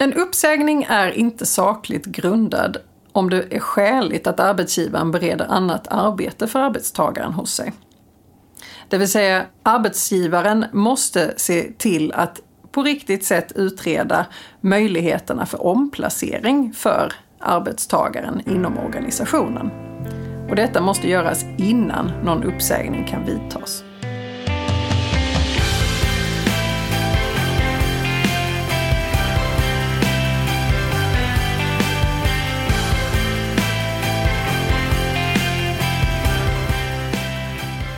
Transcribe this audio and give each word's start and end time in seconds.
En 0.00 0.14
uppsägning 0.14 0.86
är 0.88 1.10
inte 1.10 1.46
sakligt 1.46 2.06
grundad 2.06 2.76
om 3.12 3.30
det 3.30 3.44
är 3.50 3.60
skäligt 3.60 4.26
att 4.26 4.40
arbetsgivaren 4.40 5.10
bereder 5.10 5.46
annat 5.46 5.88
arbete 5.88 6.46
för 6.46 6.60
arbetstagaren 6.60 7.32
hos 7.32 7.54
sig. 7.54 7.72
Det 8.88 8.98
vill 8.98 9.10
säga, 9.10 9.46
arbetsgivaren 9.62 10.64
måste 10.72 11.34
se 11.36 11.72
till 11.78 12.12
att 12.12 12.40
på 12.70 12.82
riktigt 12.82 13.24
sätt 13.24 13.52
utreda 13.54 14.26
möjligheterna 14.60 15.46
för 15.46 15.66
omplacering 15.66 16.72
för 16.72 17.12
arbetstagaren 17.38 18.42
inom 18.46 18.78
organisationen. 18.78 19.70
Och 20.50 20.56
detta 20.56 20.80
måste 20.80 21.08
göras 21.08 21.44
innan 21.58 22.12
någon 22.24 22.44
uppsägning 22.44 23.04
kan 23.04 23.26
vidtas. 23.26 23.84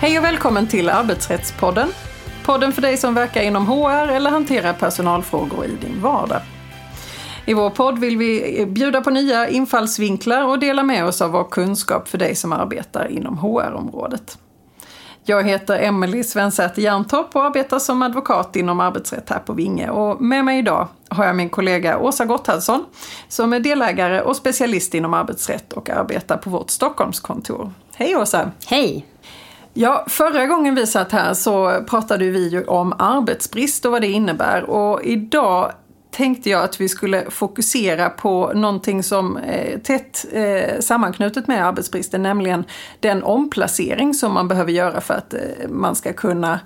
Hej 0.01 0.19
och 0.19 0.25
välkommen 0.25 0.67
till 0.67 0.89
Arbetsrättspodden. 0.89 1.89
Podden 2.45 2.73
för 2.73 2.83
dig 2.83 2.97
som 2.97 3.15
verkar 3.15 3.43
inom 3.43 3.67
HR 3.67 4.09
eller 4.09 4.31
hanterar 4.31 4.73
personalfrågor 4.73 5.65
i 5.65 5.87
din 5.87 6.03
vardag. 6.03 6.41
I 7.47 7.55
vår 7.55 7.71
podd 7.71 7.99
vill 7.99 8.17
vi 8.17 8.67
bjuda 8.67 9.01
på 9.01 9.11
nya 9.11 9.49
infallsvinklar 9.49 10.45
och 10.45 10.59
dela 10.59 10.83
med 10.83 11.05
oss 11.05 11.23
av 11.23 11.31
vår 11.31 11.45
kunskap 11.45 12.09
för 12.09 12.19
dig 12.19 12.35
som 12.35 12.53
arbetar 12.53 13.11
inom 13.11 13.39
HR-området. 13.39 14.39
Jag 15.25 15.49
heter 15.49 15.79
Emelie 15.79 16.25
Svensäter 16.25 16.83
Jerntorp 16.83 17.37
och 17.37 17.45
arbetar 17.45 17.79
som 17.79 18.03
advokat 18.03 18.57
inom 18.57 18.81
arbetsrätt 18.81 19.31
här 19.31 19.39
på 19.39 19.53
Vinge. 19.53 19.91
Och 19.91 20.23
med 20.23 20.45
mig 20.45 20.59
idag 20.59 20.89
har 21.09 21.25
jag 21.25 21.37
min 21.37 21.49
kollega 21.49 21.99
Åsa 21.99 22.25
Gotthardsson 22.25 22.85
som 23.29 23.53
är 23.53 23.61
delägare 23.61 24.21
och 24.21 24.37
specialist 24.37 24.95
inom 24.95 25.15
arbetsrätt 25.15 25.73
och 25.73 25.91
arbetar 25.91 26.37
på 26.37 26.51
vårt 26.51 26.71
Stockholmskontor. 26.71 27.73
Hej 27.95 28.17
Åsa! 28.17 28.51
Hej! 28.67 29.07
Ja, 29.75 30.05
förra 30.09 30.47
gången 30.47 30.75
vi 30.75 30.87
satt 30.87 31.13
här 31.13 31.35
så 31.35 31.85
pratade 31.89 32.31
vi 32.31 32.49
ju 32.49 32.65
om 32.65 32.95
arbetsbrist 32.99 33.85
och 33.85 33.93
vad 33.93 34.01
det 34.01 34.09
innebär. 34.09 34.63
Och 34.63 35.05
idag 35.05 35.73
tänkte 36.11 36.51
jag 36.51 36.65
att 36.65 36.81
vi 36.81 36.89
skulle 36.89 37.31
fokusera 37.31 38.11
på 38.11 38.53
någonting 38.55 39.03
som 39.03 39.37
är 39.37 39.79
tätt 39.79 40.27
eh, 40.33 40.81
sammanknutet 40.81 41.49
med 41.49 41.67
arbetsbristen, 41.67 42.23
nämligen 42.23 42.65
den 43.01 43.23
omplacering 43.23 44.15
som 44.15 44.35
man 44.35 44.49
behöver 44.49 44.73
göra 44.73 45.01
för 45.01 45.15
att 45.15 45.35
eh, 45.35 45.41
man 45.69 45.97
ska 45.97 46.13
kunna 46.13 46.61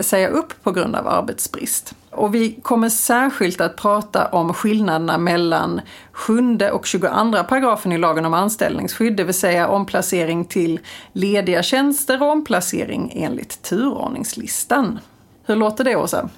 säga 0.00 0.28
upp 0.28 0.62
på 0.62 0.72
grund 0.72 0.96
av 0.96 1.08
arbetsbrist. 1.08 1.94
Och 2.16 2.34
vi 2.34 2.52
kommer 2.62 2.88
särskilt 2.88 3.60
att 3.60 3.76
prata 3.76 4.26
om 4.26 4.54
skillnaderna 4.54 5.18
mellan 5.18 5.80
7 6.12 6.58
och 6.72 6.86
22 6.86 7.08
paragrafen 7.48 7.92
i 7.92 7.98
lagen 7.98 8.24
om 8.24 8.34
anställningsskydd, 8.34 9.16
det 9.16 9.24
vill 9.24 9.34
säga 9.34 9.68
omplacering 9.68 10.44
till 10.44 10.80
lediga 11.12 11.62
tjänster 11.62 12.22
och 12.22 12.28
omplacering 12.28 13.12
enligt 13.14 13.62
turordningslistan. 13.62 14.98
Hur 15.46 15.56
låter 15.56 15.84
det 15.84 15.96
Åsa? 15.96 16.28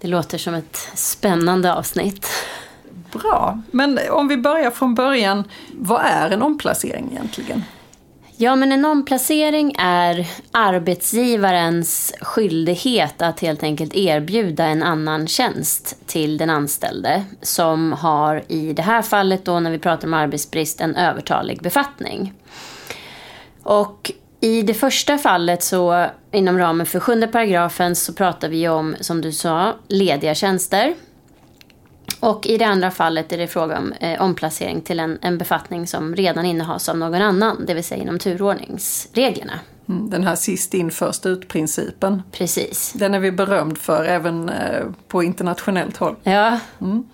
Det 0.00 0.08
låter 0.08 0.38
som 0.38 0.54
ett 0.54 0.76
spännande 0.94 1.74
avsnitt. 1.74 2.28
Bra, 3.12 3.62
men 3.70 3.98
om 4.10 4.28
vi 4.28 4.36
börjar 4.36 4.70
från 4.70 4.94
början, 4.94 5.44
vad 5.72 6.02
är 6.04 6.30
en 6.30 6.42
omplacering 6.42 7.08
egentligen? 7.12 7.64
Ja, 8.38 8.56
men 8.56 8.72
en 8.72 8.84
omplacering 8.84 9.74
är 9.78 10.26
arbetsgivarens 10.50 12.14
skyldighet 12.20 13.22
att 13.22 13.40
helt 13.40 13.62
enkelt 13.62 13.94
erbjuda 13.94 14.64
en 14.64 14.82
annan 14.82 15.26
tjänst 15.26 16.06
till 16.06 16.38
den 16.38 16.50
anställde 16.50 17.24
som 17.42 17.92
har 17.92 18.42
i 18.48 18.72
det 18.72 18.82
här 18.82 19.02
fallet 19.02 19.44
då 19.44 19.60
när 19.60 19.70
vi 19.70 19.78
pratar 19.78 20.08
om 20.08 20.14
arbetsbrist 20.14 20.80
en 20.80 20.96
övertalig 20.96 21.62
befattning. 21.62 22.32
Och 23.62 24.12
i 24.46 24.62
det 24.62 24.74
första 24.74 25.18
fallet 25.18 25.62
så 25.62 26.06
inom 26.32 26.58
ramen 26.58 26.86
för 26.86 27.00
sjunde 27.00 27.26
paragrafen 27.26 27.96
så 27.96 28.12
pratar 28.12 28.48
vi 28.48 28.68
om, 28.68 28.96
som 29.00 29.20
du 29.20 29.32
sa, 29.32 29.74
lediga 29.88 30.34
tjänster. 30.34 30.94
Och 32.20 32.46
i 32.46 32.58
det 32.58 32.64
andra 32.64 32.90
fallet 32.90 33.32
är 33.32 33.38
det 33.38 33.46
fråga 33.46 33.78
om 33.78 33.92
eh, 33.92 34.22
omplacering 34.22 34.80
till 34.80 35.00
en, 35.00 35.18
en 35.22 35.38
befattning 35.38 35.86
som 35.86 36.16
redan 36.16 36.44
innehas 36.44 36.88
av 36.88 36.98
någon 36.98 37.22
annan, 37.22 37.64
det 37.66 37.74
vill 37.74 37.84
säga 37.84 38.02
inom 38.02 38.18
turordningsreglerna. 38.18 39.60
Mm, 39.88 40.10
den 40.10 40.24
här 40.24 40.36
sist 40.36 40.74
in 40.74 40.90
först 40.90 41.26
ut-principen. 41.26 42.22
Precis. 42.32 42.92
Den 42.92 43.14
är 43.14 43.20
vi 43.20 43.32
berömd 43.32 43.78
för 43.78 44.04
även 44.04 44.48
eh, 44.48 44.86
på 45.08 45.22
internationellt 45.22 45.96
håll. 45.96 46.16
Ja. 46.22 46.58
Mm. 46.80 47.04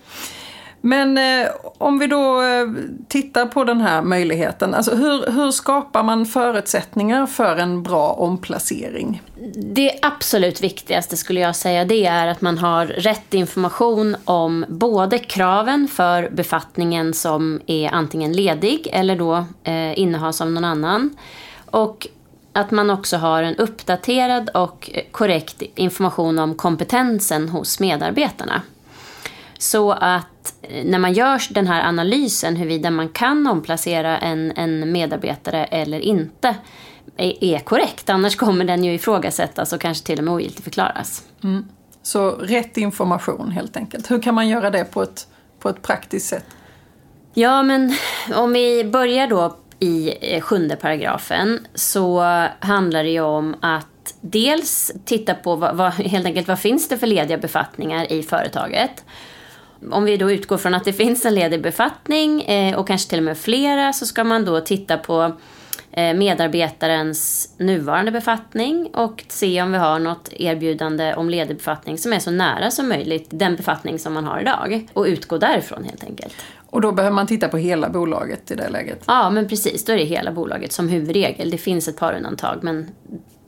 Men 0.85 1.19
eh, 1.19 1.51
om 1.79 1.99
vi 1.99 2.07
då 2.07 2.43
eh, 2.43 2.67
tittar 3.09 3.47
på 3.47 3.65
den 3.65 3.81
här 3.81 4.03
möjligheten, 4.03 4.75
alltså 4.75 4.95
hur, 4.95 5.33
hur 5.33 5.51
skapar 5.51 6.03
man 6.03 6.27
förutsättningar 6.27 7.27
för 7.27 7.57
en 7.57 7.83
bra 7.83 8.13
omplacering? 8.13 9.23
Det 9.57 9.99
absolut 10.03 10.61
viktigaste 10.61 11.17
skulle 11.17 11.41
jag 11.41 11.57
säga 11.57 11.85
det 11.85 12.07
är 12.07 12.27
att 12.27 12.41
man 12.41 12.59
har 12.59 12.87
rätt 12.87 13.35
information 13.35 14.17
om 14.25 14.65
både 14.69 15.19
kraven 15.19 15.89
för 15.89 16.31
befattningen 16.31 17.15
som 17.15 17.61
är 17.67 17.89
antingen 17.89 18.33
ledig 18.33 18.89
eller 18.93 19.17
då 19.17 19.45
eh, 19.65 19.99
innehas 19.99 20.41
av 20.41 20.51
någon 20.51 20.65
annan. 20.65 21.17
Och 21.67 22.09
att 22.53 22.71
man 22.71 22.91
också 22.91 23.17
har 23.17 23.43
en 23.43 23.57
uppdaterad 23.57 24.51
och 24.55 24.91
korrekt 25.11 25.63
information 25.75 26.39
om 26.39 26.55
kompetensen 26.55 27.49
hos 27.49 27.81
medarbetarna. 27.81 28.63
Så 29.63 29.93
att 29.93 30.55
eh, 30.63 30.85
när 30.85 30.99
man 30.99 31.13
gör 31.13 31.43
den 31.55 31.67
här 31.67 31.89
analysen 31.89 32.57
huruvida 32.57 32.91
man 32.91 33.09
kan 33.09 33.47
omplacera 33.47 34.19
en, 34.19 34.53
en 34.57 34.93
medarbetare 34.93 35.65
eller 35.65 36.01
inte 36.01 36.57
är, 37.17 37.45
är 37.45 37.59
korrekt. 37.59 38.11
Annars 38.11 38.37
kommer 38.37 38.65
den 38.65 38.85
ju 38.85 38.95
ifrågasättas 38.95 39.73
och 39.73 39.81
kanske 39.81 40.07
till 40.07 40.19
och 40.19 40.25
med 40.25 40.35
ogiltigförklaras. 40.35 41.25
Mm. 41.45 41.65
Så 42.03 42.31
rätt 42.31 42.77
information 42.77 43.51
helt 43.51 43.77
enkelt. 43.77 44.11
Hur 44.11 44.23
kan 44.23 44.35
man 44.35 44.49
göra 44.49 44.71
det 44.71 44.85
på 44.85 45.03
ett, 45.03 45.27
på 45.59 45.69
ett 45.69 45.83
praktiskt 45.83 46.29
sätt? 46.29 46.47
Ja, 47.35 47.63
men 47.63 47.97
om 48.35 48.53
vi 48.53 48.85
börjar 48.85 49.27
då 49.27 49.57
i 49.79 50.15
eh, 50.35 50.41
sjunde 50.41 50.77
paragrafen 50.77 51.67
så 51.75 52.21
handlar 52.61 53.05
det 53.05 53.11
ju 53.11 53.21
om 53.21 53.57
att 53.61 54.15
dels 54.21 54.93
titta 55.05 55.35
på 55.35 55.57
vad, 55.57 55.77
vad, 55.77 55.93
helt 55.93 56.27
enkelt 56.27 56.49
vad 56.49 56.59
finns 56.59 56.89
det 56.89 56.99
för 56.99 57.07
lediga 57.07 57.39
befattningar 57.39 58.13
i 58.13 58.23
företaget 58.23 59.05
om 59.91 60.05
vi 60.05 60.17
då 60.17 60.31
utgår 60.31 60.59
från 60.59 60.75
att 60.75 60.85
det 60.85 60.93
finns 60.93 61.25
en 61.25 61.35
ledig 61.35 61.63
befattning 61.63 62.43
eh, 62.43 62.79
och 62.79 62.87
kanske 62.87 63.11
till 63.11 63.19
och 63.19 63.25
med 63.25 63.39
flera 63.39 63.93
så 63.93 64.07
ska 64.07 64.25
man 64.25 64.45
då 64.45 64.61
titta 64.61 64.99
på 64.99 65.33
eh, 65.93 66.15
medarbetarens 66.15 67.55
nuvarande 67.57 68.13
befattning 68.13 68.87
och 68.95 69.25
se 69.29 69.63
om 69.63 69.73
vi 69.73 69.79
har 69.79 69.99
något 69.99 70.33
erbjudande 70.33 71.15
om 71.15 71.31
ledig 71.31 71.57
befattning 71.57 71.99
som 71.99 72.13
är 72.13 72.19
så 72.19 72.31
nära 72.31 72.71
som 72.71 72.89
möjligt 72.89 73.27
den 73.31 73.57
befattning 73.57 73.99
som 73.99 74.13
man 74.13 74.25
har 74.25 74.41
idag 74.41 74.89
och 74.93 75.05
utgå 75.05 75.39
därifrån 75.39 75.85
helt 75.85 76.05
enkelt. 76.05 76.35
Och 76.73 76.81
då 76.81 76.93
behöver 76.93 77.15
man 77.15 77.27
titta 77.27 77.49
på 77.49 77.57
hela 77.57 77.89
bolaget 77.89 78.51
i 78.51 78.55
det 78.55 78.69
läget? 78.69 79.05
Ja, 79.07 79.31
men 79.31 79.49
precis. 79.49 79.85
Då 79.85 79.93
är 79.93 79.97
det 79.97 80.05
hela 80.05 80.33
bolaget 80.33 80.73
som 80.73 80.89
huvudregel. 80.89 81.51
Det 81.51 81.59
finns 81.59 81.89
ett 81.89 81.97
par 81.97 82.15
undantag, 82.15 82.59
men 82.63 82.89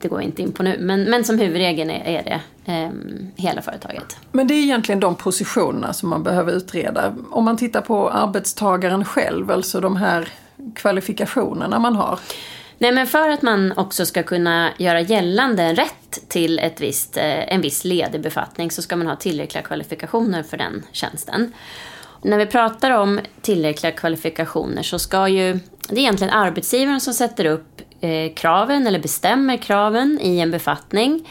det 0.05 0.09
går 0.09 0.21
inte 0.21 0.41
in 0.41 0.51
på 0.51 0.63
nu. 0.63 0.77
Men, 0.79 1.03
men 1.03 1.23
som 1.23 1.39
huvudregel 1.39 1.89
är, 1.89 2.23
det 2.23 2.41
eh, 2.71 2.89
hela 3.35 3.61
företaget. 3.61 4.17
Men 4.31 4.47
det 4.47 4.53
är 4.53 4.63
egentligen 4.63 4.99
de 4.99 5.15
positionerna 5.15 5.93
som 5.93 6.09
man 6.09 6.23
behöver 6.23 6.53
utreda. 6.53 7.15
Om 7.31 7.45
man 7.45 7.57
tittar 7.57 7.81
på 7.81 8.09
arbetstagaren 8.09 9.05
själv, 9.05 9.51
alltså 9.51 9.79
de 9.79 9.95
här 9.95 10.27
kvalifikationerna 10.75 11.79
man 11.79 11.95
har. 11.95 12.19
Nej, 12.77 12.91
men 12.91 13.07
för 13.07 13.29
att 13.29 13.41
man 13.41 13.73
också 13.77 14.05
ska 14.05 14.23
kunna 14.23 14.69
göra 14.77 15.01
gällande 15.01 15.63
en 15.63 15.75
rätt 15.75 16.29
till 16.29 16.59
ett 16.59 16.81
visst, 16.81 17.17
eh, 17.17 17.53
en 17.53 17.61
viss 17.61 17.85
ledig 17.85 18.21
befattning 18.21 18.71
så 18.71 18.81
ska 18.81 18.95
man 18.95 19.07
ha 19.07 19.15
tillräckliga 19.15 19.63
kvalifikationer 19.63 20.43
för 20.43 20.57
den 20.57 20.83
tjänsten. 20.91 21.53
När 22.21 22.37
vi 22.37 22.45
pratar 22.45 22.91
om 22.91 23.19
tillräckliga 23.41 23.91
kvalifikationer 23.91 24.83
så 24.83 24.99
ska 24.99 25.27
ju, 25.27 25.59
det 25.89 25.95
är 25.95 25.99
egentligen 25.99 26.33
arbetsgivaren 26.33 27.01
som 27.01 27.13
sätter 27.13 27.45
upp 27.45 27.81
eh, 28.05 28.33
kraven 28.33 28.87
eller 28.87 28.99
bestämmer 28.99 29.57
kraven 29.57 30.19
i 30.21 30.39
en 30.39 30.51
befattning. 30.51 31.27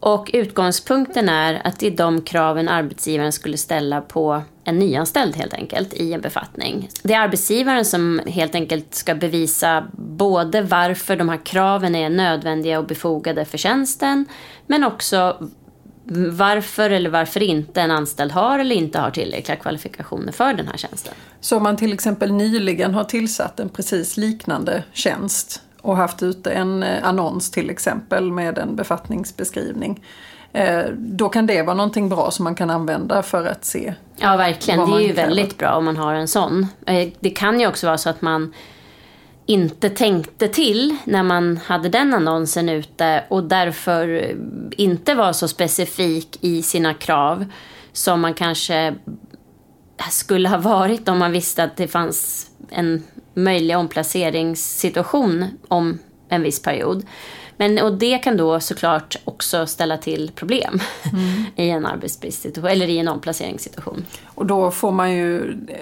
Och 0.00 0.30
utgångspunkten 0.32 1.28
är 1.28 1.60
att 1.64 1.78
det 1.78 1.86
är 1.86 1.90
de 1.90 2.22
kraven 2.22 2.68
arbetsgivaren 2.68 3.32
skulle 3.32 3.56
ställa 3.56 4.00
på 4.00 4.42
en 4.64 4.78
nyanställd 4.78 5.36
helt 5.36 5.54
enkelt 5.54 5.94
i 5.94 6.12
en 6.12 6.20
befattning. 6.20 6.88
Det 7.02 7.14
är 7.14 7.20
arbetsgivaren 7.20 7.84
som 7.84 8.20
helt 8.26 8.54
enkelt 8.54 8.94
ska 8.94 9.14
bevisa 9.14 9.86
både 9.92 10.62
varför 10.62 11.16
de 11.16 11.28
här 11.28 11.44
kraven 11.44 11.94
är 11.94 12.10
nödvändiga 12.10 12.78
och 12.78 12.86
befogade 12.86 13.44
för 13.44 13.58
tjänsten 13.58 14.26
men 14.66 14.84
också 14.84 15.36
varför 16.30 16.90
eller 16.90 17.10
varför 17.10 17.42
inte 17.42 17.80
en 17.80 17.90
anställd 17.90 18.32
har 18.32 18.58
eller 18.58 18.76
inte 18.76 18.98
har 18.98 19.10
tillräckliga 19.10 19.56
kvalifikationer 19.56 20.32
för 20.32 20.52
den 20.52 20.66
här 20.68 20.76
tjänsten. 20.76 21.14
Så 21.40 21.56
om 21.56 21.62
man 21.62 21.76
till 21.76 21.92
exempel 21.92 22.32
nyligen 22.32 22.94
har 22.94 23.04
tillsatt 23.04 23.60
en 23.60 23.68
precis 23.68 24.16
liknande 24.16 24.84
tjänst 24.92 25.62
och 25.82 25.96
haft 25.96 26.22
ute 26.22 26.50
en 26.50 26.82
eh, 26.82 27.04
annons 27.04 27.50
till 27.50 27.70
exempel 27.70 28.32
med 28.32 28.58
en 28.58 28.76
befattningsbeskrivning. 28.76 30.04
Eh, 30.52 30.84
då 30.96 31.28
kan 31.28 31.46
det 31.46 31.62
vara 31.62 31.76
någonting 31.76 32.08
bra 32.08 32.30
som 32.30 32.44
man 32.44 32.54
kan 32.54 32.70
använda 32.70 33.22
för 33.22 33.46
att 33.46 33.64
se. 33.64 33.94
Ja, 34.16 34.36
verkligen. 34.36 34.90
Det 34.90 34.96
är 34.96 35.00
ju 35.00 35.06
kräver. 35.06 35.22
väldigt 35.22 35.58
bra 35.58 35.72
om 35.74 35.84
man 35.84 35.96
har 35.96 36.14
en 36.14 36.28
sån. 36.28 36.66
Eh, 36.86 37.08
det 37.20 37.30
kan 37.30 37.60
ju 37.60 37.66
också 37.66 37.86
vara 37.86 37.98
så 37.98 38.10
att 38.10 38.22
man 38.22 38.54
inte 39.46 39.90
tänkte 39.90 40.48
till 40.48 40.96
när 41.04 41.22
man 41.22 41.56
hade 41.56 41.88
den 41.88 42.14
annonsen 42.14 42.68
ute 42.68 43.24
och 43.28 43.44
därför 43.44 44.36
inte 44.70 45.14
var 45.14 45.32
så 45.32 45.48
specifik 45.48 46.38
i 46.40 46.62
sina 46.62 46.94
krav 46.94 47.44
som 47.92 48.20
man 48.20 48.34
kanske 48.34 48.94
skulle 50.10 50.48
ha 50.48 50.58
varit 50.58 51.08
om 51.08 51.18
man 51.18 51.32
visste 51.32 51.64
att 51.64 51.76
det 51.76 51.88
fanns 51.88 52.50
en 52.70 53.02
möjlig 53.38 53.76
omplaceringssituation 53.76 55.44
om 55.68 55.98
en 56.28 56.42
viss 56.42 56.62
period. 56.62 57.06
Men, 57.56 57.78
och 57.78 57.92
det 57.92 58.18
kan 58.18 58.36
då 58.36 58.60
såklart 58.60 59.16
också 59.24 59.66
ställa 59.66 59.96
till 59.96 60.30
problem 60.34 60.80
mm. 61.12 61.44
i 61.56 61.70
en 61.70 61.86
arbetsbristsituation 61.86 62.70
eller 62.70 62.86
i 62.86 62.98
en 62.98 63.08
omplaceringssituation. 63.08 64.04
Och 64.24 64.46
då 64.46 64.70
får 64.70 64.92
man 64.92 65.12
ju 65.12 65.50
eh, 65.50 65.76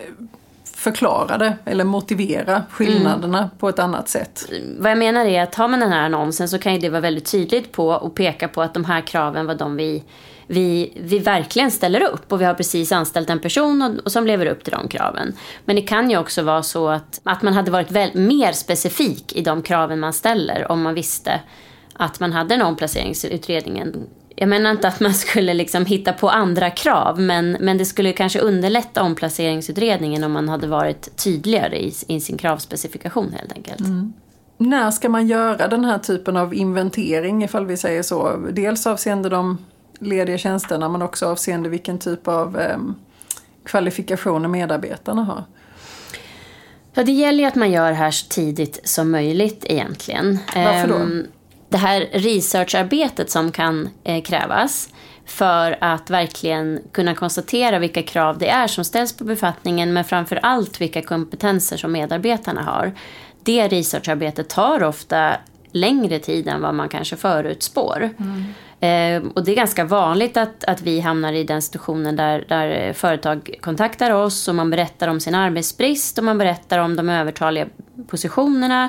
förklara 0.64 1.38
det 1.38 1.58
eller 1.64 1.84
motivera 1.84 2.62
skillnaderna 2.70 3.38
mm. 3.38 3.50
på 3.58 3.68
ett 3.68 3.78
annat 3.78 4.08
sätt. 4.08 4.52
Vad 4.78 4.90
jag 4.90 4.98
menar 4.98 5.26
är 5.26 5.42
att 5.42 5.54
har 5.54 5.68
man 5.68 5.80
den 5.80 5.92
här 5.92 6.04
annonsen 6.04 6.48
så 6.48 6.58
kan 6.58 6.74
ju 6.74 6.78
det 6.78 6.88
vara 6.88 7.00
väldigt 7.00 7.30
tydligt 7.30 7.72
på 7.72 7.88
och 7.88 8.14
peka 8.14 8.48
på 8.48 8.62
att 8.62 8.74
de 8.74 8.84
här 8.84 9.00
kraven 9.00 9.46
var 9.46 9.54
de 9.54 9.76
vi 9.76 10.02
vi, 10.46 10.92
vi 10.96 11.18
verkligen 11.18 11.70
ställer 11.70 12.02
upp 12.02 12.32
och 12.32 12.40
vi 12.40 12.44
har 12.44 12.54
precis 12.54 12.92
anställt 12.92 13.30
en 13.30 13.40
person 13.40 13.82
och, 13.82 14.04
och 14.04 14.12
som 14.12 14.26
lever 14.26 14.46
upp 14.46 14.64
till 14.64 14.72
de 14.72 14.88
kraven. 14.88 15.32
Men 15.64 15.76
det 15.76 15.82
kan 15.82 16.10
ju 16.10 16.18
också 16.18 16.42
vara 16.42 16.62
så 16.62 16.88
att, 16.88 17.20
att 17.22 17.42
man 17.42 17.52
hade 17.52 17.70
varit 17.70 17.90
väl, 17.90 18.10
mer 18.14 18.52
specifik 18.52 19.36
i 19.36 19.42
de 19.42 19.62
kraven 19.62 20.00
man 20.00 20.12
ställer 20.12 20.72
om 20.72 20.82
man 20.82 20.94
visste 20.94 21.40
att 21.92 22.20
man 22.20 22.32
hade 22.32 22.54
en 22.54 22.62
omplaceringsutredning. 22.62 23.84
Jag 24.36 24.48
menar 24.48 24.70
inte 24.70 24.88
att 24.88 25.00
man 25.00 25.14
skulle 25.14 25.54
liksom 25.54 25.86
hitta 25.86 26.12
på 26.12 26.30
andra 26.30 26.70
krav 26.70 27.20
men, 27.20 27.56
men 27.60 27.78
det 27.78 27.84
skulle 27.84 28.12
kanske 28.12 28.38
underlätta 28.38 29.02
omplaceringsutredningen 29.02 30.24
om 30.24 30.32
man 30.32 30.48
hade 30.48 30.66
varit 30.66 31.16
tydligare 31.16 31.78
i, 31.78 31.94
i 32.08 32.20
sin 32.20 32.38
kravspecifikation 32.38 33.32
helt 33.38 33.52
enkelt. 33.52 33.80
Mm. 33.80 34.12
När 34.58 34.90
ska 34.90 35.08
man 35.08 35.26
göra 35.26 35.68
den 35.68 35.84
här 35.84 35.98
typen 35.98 36.36
av 36.36 36.54
inventering 36.54 37.44
ifall 37.44 37.66
vi 37.66 37.76
säger 37.76 38.02
så? 38.02 38.36
Dels 38.52 38.86
avseende 38.86 39.28
de 39.28 39.58
lediga 39.98 40.38
tjänsterna 40.38 40.88
men 40.88 41.02
också 41.02 41.26
avseende 41.26 41.68
vilken 41.68 41.98
typ 41.98 42.28
av 42.28 42.60
eh, 42.60 42.78
kvalifikationer 43.64 44.48
medarbetarna 44.48 45.24
har. 45.24 45.44
Ja, 46.94 47.02
det 47.02 47.12
gäller 47.12 47.38
ju 47.38 47.44
att 47.44 47.54
man 47.54 47.70
gör 47.70 47.88
det 47.88 47.96
här 47.96 48.10
så 48.10 48.28
tidigt 48.28 48.88
som 48.88 49.10
möjligt 49.10 49.64
egentligen. 49.68 50.38
Varför 50.54 50.88
då? 50.88 50.94
Ehm, 50.94 51.26
det 51.68 51.76
här 51.76 52.00
researcharbetet 52.12 53.30
som 53.30 53.52
kan 53.52 53.88
eh, 54.04 54.22
krävas 54.22 54.88
för 55.26 55.76
att 55.80 56.10
verkligen 56.10 56.82
kunna 56.92 57.14
konstatera 57.14 57.78
vilka 57.78 58.02
krav 58.02 58.38
det 58.38 58.48
är 58.48 58.66
som 58.66 58.84
ställs 58.84 59.16
på 59.16 59.24
befattningen 59.24 59.92
men 59.92 60.04
framför 60.04 60.36
allt 60.42 60.80
vilka 60.80 61.02
kompetenser 61.02 61.76
som 61.76 61.92
medarbetarna 61.92 62.62
har. 62.62 62.92
Det 63.44 63.68
researcharbetet 63.68 64.48
tar 64.48 64.82
ofta 64.82 65.36
längre 65.72 66.18
tid 66.18 66.48
än 66.48 66.62
vad 66.62 66.74
man 66.74 66.88
kanske 66.88 67.16
förutspår. 67.16 68.10
Mm. 68.18 68.44
Eh, 68.80 69.22
och 69.34 69.44
det 69.44 69.52
är 69.52 69.56
ganska 69.56 69.84
vanligt 69.84 70.36
att, 70.36 70.64
att 70.64 70.82
vi 70.82 71.00
hamnar 71.00 71.32
i 71.32 71.44
den 71.44 71.62
situationen 71.62 72.16
där, 72.16 72.44
där 72.48 72.92
företag 72.92 73.54
kontaktar 73.60 74.10
oss 74.10 74.48
och 74.48 74.54
man 74.54 74.70
berättar 74.70 75.08
om 75.08 75.20
sin 75.20 75.34
arbetsbrist 75.34 76.18
och 76.18 76.24
man 76.24 76.38
berättar 76.38 76.78
om 76.78 76.96
de 76.96 77.08
övertaliga 77.08 77.66
positionerna. 78.06 78.88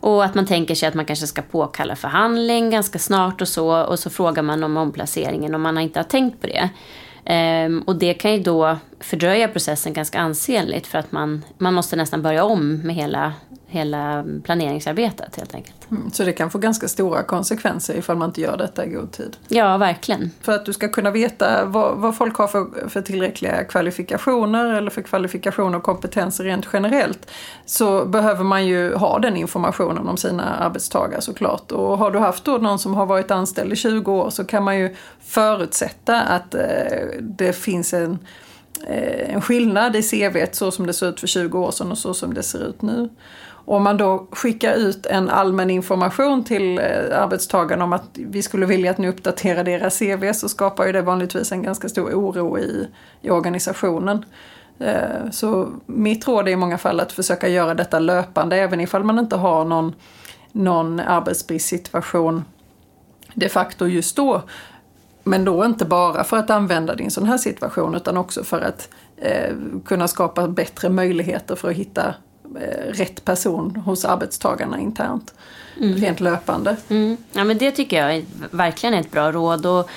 Och 0.00 0.24
att 0.24 0.34
man 0.34 0.46
tänker 0.46 0.74
sig 0.74 0.88
att 0.88 0.94
man 0.94 1.04
kanske 1.04 1.26
ska 1.26 1.42
påkalla 1.42 1.96
förhandling 1.96 2.70
ganska 2.70 2.98
snart 2.98 3.40
och 3.40 3.48
så. 3.48 3.82
Och 3.82 3.98
så 3.98 4.10
frågar 4.10 4.42
man 4.42 4.64
om 4.64 4.76
omplaceringen 4.76 5.54
om 5.54 5.62
man 5.62 5.78
inte 5.78 5.98
har 5.98 6.04
tänkt 6.04 6.40
på 6.40 6.46
det. 6.46 6.68
Ehm, 7.24 7.82
och 7.86 7.96
det 7.96 8.14
kan 8.14 8.32
ju 8.34 8.42
då 8.42 8.76
fördröja 9.00 9.48
processen 9.48 9.92
ganska 9.92 10.18
ansenligt 10.18 10.86
för 10.86 10.98
att 10.98 11.12
man, 11.12 11.44
man 11.58 11.74
måste 11.74 11.96
nästan 11.96 12.22
börja 12.22 12.44
om 12.44 12.76
med 12.76 12.94
hela 12.94 13.32
hela 13.70 14.24
planeringsarbetet 14.44 15.36
helt 15.36 15.54
enkelt. 15.54 15.90
Mm, 15.90 16.10
så 16.10 16.24
det 16.24 16.32
kan 16.32 16.50
få 16.50 16.58
ganska 16.58 16.88
stora 16.88 17.22
konsekvenser 17.22 17.94
ifall 17.94 18.16
man 18.16 18.28
inte 18.28 18.40
gör 18.40 18.56
detta 18.56 18.86
i 18.86 18.88
god 18.88 19.12
tid? 19.12 19.36
Ja, 19.48 19.76
verkligen. 19.76 20.30
För 20.40 20.52
att 20.52 20.66
du 20.66 20.72
ska 20.72 20.88
kunna 20.88 21.10
veta 21.10 21.64
vad, 21.64 21.96
vad 21.96 22.16
folk 22.16 22.36
har 22.36 22.48
för, 22.48 22.88
för 22.88 23.00
tillräckliga 23.00 23.64
kvalifikationer 23.64 24.74
eller 24.74 24.90
för 24.90 25.02
kvalifikationer 25.02 25.78
och 25.78 25.84
kompetenser 25.84 26.44
rent 26.44 26.68
generellt 26.72 27.30
så 27.66 28.04
behöver 28.04 28.44
man 28.44 28.66
ju 28.66 28.94
ha 28.94 29.18
den 29.18 29.36
informationen 29.36 30.08
om 30.08 30.16
sina 30.16 30.44
arbetstagare 30.44 31.20
såklart. 31.20 31.72
Och 31.72 31.98
har 31.98 32.10
du 32.10 32.18
haft 32.18 32.44
då 32.44 32.58
någon 32.58 32.78
som 32.78 32.94
har 32.94 33.06
varit 33.06 33.30
anställd 33.30 33.72
i 33.72 33.76
20 33.76 34.12
år 34.12 34.30
så 34.30 34.44
kan 34.44 34.64
man 34.64 34.78
ju 34.78 34.96
förutsätta 35.20 36.20
att 36.20 36.54
eh, 36.54 36.60
det 37.20 37.52
finns 37.52 37.94
en 37.94 38.18
eh, 38.86 39.34
en 39.34 39.40
skillnad 39.40 39.96
i 39.96 40.02
CV 40.02 40.46
så 40.52 40.70
som 40.70 40.86
det 40.86 40.92
såg 40.92 41.08
ut 41.08 41.20
för 41.20 41.26
20 41.26 41.58
år 41.58 41.70
sedan 41.70 41.90
och 41.90 41.98
så 41.98 42.14
som 42.14 42.34
det 42.34 42.42
ser 42.42 42.68
ut 42.68 42.82
nu. 42.82 43.08
Om 43.70 43.82
man 43.82 43.96
då 43.96 44.26
skickar 44.30 44.74
ut 44.74 45.06
en 45.06 45.30
allmän 45.30 45.70
information 45.70 46.44
till 46.44 46.78
eh, 46.78 47.22
arbetstagarna 47.22 47.84
om 47.84 47.92
att 47.92 48.04
vi 48.14 48.42
skulle 48.42 48.66
vilja 48.66 48.90
att 48.90 48.98
ni 48.98 49.08
uppdaterar 49.08 49.64
deras 49.64 49.98
CV 49.98 50.32
så 50.32 50.48
skapar 50.48 50.86
ju 50.86 50.92
det 50.92 51.02
vanligtvis 51.02 51.52
en 51.52 51.62
ganska 51.62 51.88
stor 51.88 52.10
oro 52.10 52.58
i, 52.58 52.88
i 53.22 53.30
organisationen. 53.30 54.24
Eh, 54.78 55.30
så 55.30 55.68
mitt 55.86 56.28
råd 56.28 56.48
är 56.48 56.52
i 56.52 56.56
många 56.56 56.78
fall 56.78 57.00
att 57.00 57.12
försöka 57.12 57.48
göra 57.48 57.74
detta 57.74 57.98
löpande 57.98 58.56
även 58.56 58.80
ifall 58.80 59.04
man 59.04 59.18
inte 59.18 59.36
har 59.36 59.64
någon, 59.64 59.94
någon 60.52 61.00
arbetsbristsituation 61.00 62.44
de 63.34 63.48
facto 63.48 63.86
just 63.86 64.16
då. 64.16 64.42
Men 65.24 65.44
då 65.44 65.64
inte 65.64 65.84
bara 65.84 66.24
för 66.24 66.36
att 66.36 66.50
använda 66.50 66.94
det 66.94 67.02
i 67.02 67.04
en 67.04 67.10
sån 67.10 67.26
här 67.26 67.38
situation 67.38 67.94
utan 67.94 68.16
också 68.16 68.44
för 68.44 68.60
att 68.60 68.88
eh, 69.16 69.54
kunna 69.84 70.08
skapa 70.08 70.48
bättre 70.48 70.88
möjligheter 70.88 71.56
för 71.56 71.70
att 71.70 71.76
hitta 71.76 72.14
rätt 72.92 73.24
person 73.24 73.76
hos 73.76 74.04
arbetstagarna 74.04 74.80
internt. 74.80 75.34
Mm. 75.80 75.96
Rent 75.96 76.20
löpande. 76.20 76.76
Mm. 76.88 77.16
Ja 77.32 77.44
men 77.44 77.58
det 77.58 77.70
tycker 77.70 78.02
jag 78.02 78.16
är 78.16 78.24
verkligen 78.50 78.94
är 78.94 79.00
ett 79.00 79.10
bra 79.10 79.32
råd. 79.32 79.66
Och 79.66 79.90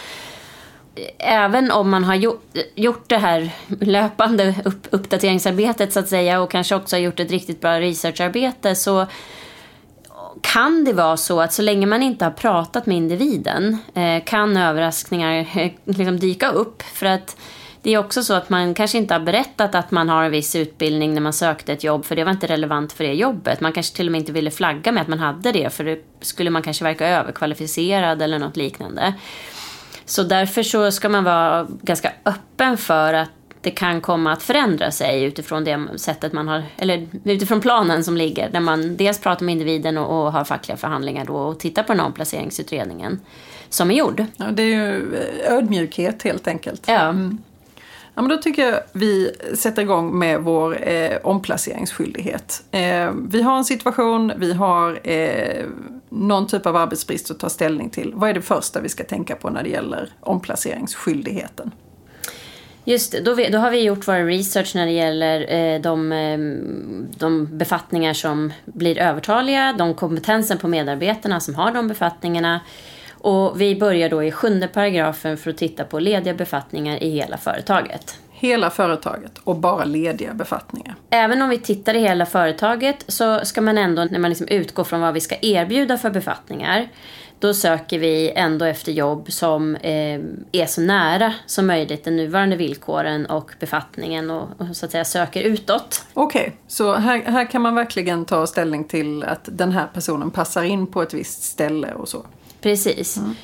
även 1.18 1.72
om 1.72 1.90
man 1.90 2.04
har 2.04 2.16
gjort, 2.16 2.58
gjort 2.76 3.10
det 3.10 3.18
här 3.18 3.52
löpande 3.80 4.56
upp, 4.66 4.88
uppdateringsarbetet 4.90 5.94
så 5.94 6.00
att 6.00 6.10
säga 6.10 6.42
och 6.42 6.52
kanske 6.52 6.76
också 6.76 6.96
har 6.96 7.02
gjort 7.02 7.20
ett 7.20 7.32
riktigt 7.32 7.62
bra 7.62 7.80
researcharbete 7.80 8.76
så 8.76 9.08
kan 10.42 10.84
det 10.84 10.94
vara 10.94 11.18
så 11.18 11.42
att 11.42 11.54
så 11.54 11.62
länge 11.62 11.86
man 11.86 12.04
inte 12.04 12.26
har 12.26 12.32
pratat 12.32 12.86
med 12.86 12.98
individen 12.98 13.78
eh, 13.94 14.24
kan 14.24 14.58
överraskningar 14.58 15.48
eh, 15.56 15.72
liksom 15.86 16.20
dyka 16.20 16.52
upp. 16.52 16.82
För 16.84 17.06
att 17.06 17.38
det 17.82 17.94
är 17.94 17.98
också 17.98 18.24
så 18.24 18.34
att 18.34 18.50
man 18.50 18.74
kanske 18.74 18.98
inte 18.98 19.14
har 19.14 19.22
berättat 19.22 19.76
att 19.76 19.92
man 19.92 20.10
har 20.10 20.24
en 20.24 20.32
viss 20.32 20.56
utbildning 20.56 21.14
när 21.14 21.22
man 21.22 21.34
sökte 21.34 21.74
ett 21.74 21.84
jobb 21.84 22.06
för 22.06 22.16
det 22.16 22.24
var 22.24 22.32
inte 22.32 22.48
relevant 22.48 22.94
för 22.94 23.04
det 23.04 23.14
jobbet. 23.14 23.62
Man 23.62 23.74
kanske 23.74 23.96
till 23.96 24.08
och 24.08 24.12
med 24.12 24.20
inte 24.20 24.32
ville 24.32 24.52
flagga 24.52 24.92
med 24.92 25.02
att 25.02 25.08
man 25.08 25.20
hade 25.20 25.52
det 25.52 25.74
för 25.74 25.84
det 25.84 26.00
skulle 26.22 26.50
man 26.50 26.62
kanske 26.62 26.84
verka 26.84 27.08
överkvalificerad 27.08 28.22
eller 28.22 28.40
något 28.40 28.58
liknande. 28.58 29.14
Så 30.06 30.24
därför 30.24 30.64
så 30.64 30.92
ska 30.92 31.10
man 31.10 31.24
vara 31.24 31.68
ganska 31.82 32.12
öppen 32.26 32.78
för 32.78 33.14
att 33.14 33.30
det 33.62 33.72
kan 33.72 34.02
komma 34.02 34.32
att 34.32 34.44
förändra 34.44 34.92
sig 34.92 35.24
utifrån 35.24 35.64
det 35.64 35.88
sättet 35.96 36.34
man 36.34 36.48
har, 36.48 36.64
eller 36.78 37.08
utifrån 37.24 37.62
planen 37.62 38.04
som 38.04 38.18
ligger, 38.18 38.50
där 38.50 38.60
man 38.60 38.98
dels 38.98 39.20
pratar 39.20 39.46
med 39.46 39.54
individen 39.54 39.98
och, 39.98 40.26
och 40.26 40.32
har 40.32 40.44
fackliga 40.44 40.78
förhandlingar 40.78 41.26
då 41.26 41.36
och 41.36 41.60
tittar 41.60 41.84
på 41.84 41.94
den 41.94 42.02
omplaceringsutredningen 42.02 43.20
som 43.70 43.92
är 43.92 43.96
gjord. 43.96 44.26
Ja, 44.36 44.46
det 44.46 44.64
är 44.64 44.68
ju 44.68 45.16
ödmjukhet 45.48 46.24
helt 46.24 46.48
enkelt. 46.48 46.84
Ja. 46.88 47.00
Mm. 47.00 47.38
Ja, 48.16 48.22
men 48.22 48.30
då 48.30 48.38
tycker 48.38 48.66
jag 48.66 48.80
vi 48.94 49.32
sätter 49.56 49.82
igång 49.82 50.20
med 50.20 50.42
vår 50.42 50.90
eh, 50.90 51.18
omplaceringsskyldighet. 51.24 52.64
Eh, 52.72 53.12
vi 53.30 53.42
har 53.42 53.58
en 53.58 53.66
situation, 53.66 54.32
vi 54.38 54.54
har 54.54 55.00
eh, 55.04 55.66
någon 56.10 56.48
typ 56.48 56.66
av 56.66 56.76
arbetsbrist 56.76 57.32
att 57.32 57.40
ta 57.40 57.50
ställning 57.50 57.90
till. 57.90 58.12
Vad 58.16 58.30
är 58.30 58.34
det 58.34 58.42
första 58.42 58.82
vi 58.82 58.90
ska 58.90 59.04
tänka 59.04 59.36
på 59.36 59.50
när 59.50 59.64
det 59.64 59.70
gäller 59.70 60.10
omplaceringsskyldigheten? 60.20 61.72
Just 62.86 63.12
det, 63.12 63.20
då, 63.20 63.34
vi, 63.34 63.50
då 63.50 63.58
har 63.58 63.72
vi 63.72 63.84
gjort 63.84 64.08
vår 64.08 64.26
research 64.26 64.76
när 64.76 64.86
det 64.86 64.92
gäller 64.92 65.54
eh, 65.54 65.82
de, 65.82 66.12
eh, 66.12 66.40
de 67.20 67.58
befattningar 67.58 68.14
som 68.14 68.54
blir 68.66 68.98
övertaliga, 68.98 69.76
de 69.78 69.94
kompetensen 69.94 70.58
på 70.58 70.68
medarbetarna 70.68 71.40
som 71.40 71.56
har 71.56 71.72
de 71.72 71.88
befattningarna. 71.88 72.62
Och 73.24 73.62
vi 73.62 73.76
börjar 73.76 74.10
då 74.10 74.24
i 74.24 74.32
sjunde 74.32 74.68
paragrafen 74.68 75.38
för 75.38 75.50
att 75.50 75.58
titta 75.58 75.84
på 75.84 76.00
lediga 76.00 76.34
befattningar 76.34 77.04
i 77.04 77.10
hela 77.10 77.38
företaget. 77.38 78.20
Hela 78.32 78.70
företaget 78.70 79.32
och 79.44 79.56
bara 79.56 79.84
lediga 79.84 80.34
befattningar. 80.34 80.96
Även 81.10 81.42
om 81.42 81.50
vi 81.50 81.58
tittar 81.58 81.94
i 81.94 82.00
hela 82.00 82.26
företaget 82.26 83.06
så 83.08 83.46
ska 83.46 83.62
man 83.62 83.78
ändå, 83.78 84.04
när 84.04 84.20
man 84.20 84.30
liksom 84.30 84.48
utgår 84.48 84.84
från 84.84 85.02
vad 85.02 85.14
vi 85.14 85.22
ska 85.22 85.36
erbjuda 85.42 85.98
för 85.98 86.10
befattningar, 86.10 86.90
då 87.40 87.54
söker 87.54 88.00
vi 88.00 88.32
ändå 88.36 88.66
efter 88.66 88.92
jobb 88.92 89.32
som 89.32 89.76
eh, 89.76 90.20
är 90.52 90.66
så 90.66 90.82
nära 90.82 91.34
som 91.46 91.68
möjligt 91.68 92.04
de 92.04 92.12
nuvarande 92.12 92.56
villkoren 92.56 93.26
och 93.26 93.52
befattningen 93.60 94.32
och, 94.32 94.48
och 94.58 94.76
så 94.76 94.86
att 94.86 94.92
säga 94.92 95.06
söker 95.06 95.42
utåt. 95.42 96.06
Okej, 96.14 96.42
okay, 96.42 96.52
så 96.68 96.94
här, 96.94 97.22
här 97.26 97.52
kan 97.52 97.62
man 97.62 97.76
verkligen 97.76 98.26
ta 98.26 98.48
ställning 98.48 98.84
till 98.84 99.24
att 99.24 99.50
den 99.52 99.72
här 99.72 99.88
personen 99.94 100.32
passar 100.32 100.64
in 100.64 100.88
på 100.88 101.02
ett 101.02 101.14
visst 101.14 101.44
ställe 101.44 101.94
och 101.94 102.10
så? 102.10 102.26
Precis. 102.62 103.18
Mm. 103.18 103.36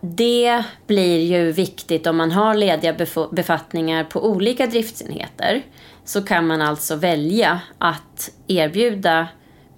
Det 0.00 0.62
blir 0.86 1.20
ju 1.20 1.52
viktigt 1.52 2.06
om 2.06 2.16
man 2.16 2.32
har 2.32 2.54
lediga 2.54 2.94
befattningar 3.30 4.04
på 4.04 4.26
olika 4.26 4.66
driftsenheter. 4.66 5.62
Så 6.04 6.22
kan 6.22 6.46
man 6.46 6.62
alltså 6.62 6.96
välja 6.96 7.60
att 7.78 8.30
erbjuda, 8.46 9.28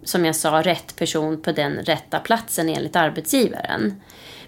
som 0.04 0.24
jag 0.24 0.36
sa, 0.36 0.62
rätt 0.62 0.96
person 0.96 1.42
på 1.42 1.52
den 1.52 1.72
rätta 1.72 2.18
platsen 2.18 2.68
enligt 2.68 2.96
arbetsgivaren. 2.96 4.00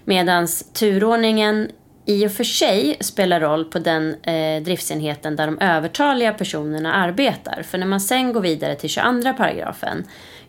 Medan 0.05 0.47
turordningen 0.73 1.71
i 2.05 2.27
och 2.27 2.31
för 2.31 2.43
sig 2.43 2.97
spelar 2.99 3.39
roll 3.39 3.65
på 3.65 3.79
den 3.79 4.23
eh, 4.23 4.63
driftsenheten 4.63 5.35
där 5.35 5.45
de 5.45 5.59
övertaliga 5.59 6.33
personerna 6.33 6.93
arbetar. 6.93 7.63
För 7.63 7.77
när 7.77 7.87
man 7.87 8.01
sen 8.01 8.33
går 8.33 8.41
vidare 8.41 8.75
till 8.75 8.89
22 8.89 9.33
paragrafen 9.33 10.03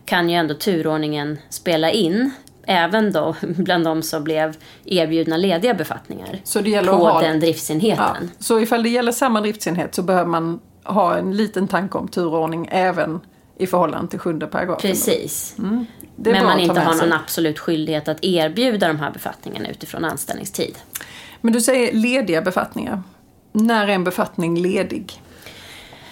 kan 0.05 0.29
ju 0.29 0.35
ändå 0.35 0.53
turordningen 0.53 1.39
spela 1.49 1.91
in 1.91 2.31
även 2.67 3.11
då 3.11 3.35
bland 3.41 3.83
de 3.83 4.01
som 4.01 4.23
blev 4.23 4.55
erbjudna 4.85 5.37
lediga 5.37 5.73
befattningar 5.73 6.39
så 6.43 6.61
det 6.61 6.69
gäller 6.69 6.91
på 6.91 7.07
att 7.07 7.13
ha, 7.13 7.21
den 7.21 7.39
driftsenheten. 7.39 8.05
Ja, 8.21 8.27
så 8.39 8.59
ifall 8.59 8.83
det 8.83 8.89
gäller 8.89 9.11
samma 9.11 9.41
driftsenhet 9.41 9.95
så 9.95 10.01
behöver 10.01 10.29
man 10.29 10.59
ha 10.83 11.17
en 11.17 11.37
liten 11.37 11.67
tanke 11.67 11.97
om 11.97 12.07
turordning 12.07 12.67
även 12.71 13.19
i 13.57 13.67
förhållande 13.67 14.11
till 14.11 14.19
sjunde 14.19 14.47
paragrafen. 14.47 14.89
Precis. 14.89 15.55
Mm. 15.57 15.85
Men 16.15 16.45
man 16.45 16.59
inte 16.59 16.79
har 16.79 16.95
någon 16.95 17.13
absolut 17.13 17.59
skyldighet 17.59 18.07
att 18.07 18.25
erbjuda 18.25 18.87
de 18.87 18.99
här 18.99 19.11
befattningarna 19.11 19.69
utifrån 19.69 20.05
anställningstid. 20.05 20.77
Men 21.41 21.53
du 21.53 21.61
säger 21.61 21.93
lediga 21.93 22.41
befattningar. 22.41 23.03
När 23.51 23.87
är 23.87 23.91
en 23.91 24.03
befattning 24.03 24.57
ledig? 24.57 25.21